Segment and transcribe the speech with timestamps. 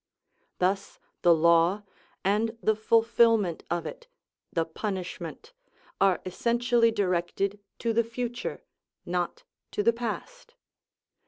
[0.57, 1.83] Thus the law
[2.25, 4.07] and the fulfilment of it,
[4.51, 5.53] the punishment,
[6.01, 8.63] are essentially directed to the future,
[9.05, 10.55] not to the past.